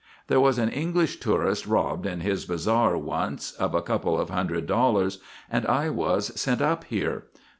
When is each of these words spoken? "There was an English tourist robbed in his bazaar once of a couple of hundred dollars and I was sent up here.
"There 0.29 0.39
was 0.39 0.57
an 0.57 0.69
English 0.69 1.19
tourist 1.19 1.67
robbed 1.67 2.07
in 2.07 2.21
his 2.21 2.45
bazaar 2.45 2.97
once 2.97 3.51
of 3.51 3.75
a 3.75 3.83
couple 3.83 4.19
of 4.19 4.31
hundred 4.31 4.65
dollars 4.65 5.19
and 5.47 5.63
I 5.67 5.91
was 5.91 6.33
sent 6.41 6.59
up 6.59 6.85
here. 6.85 7.25